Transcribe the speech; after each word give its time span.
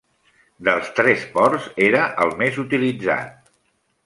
Dels 0.69 0.87
tres 0.99 1.25
ports 1.37 1.69
era 1.89 2.09
el 2.25 2.35
més 2.43 2.61
utilitzat. 2.65 3.51